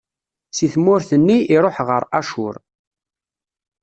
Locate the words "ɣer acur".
1.87-2.55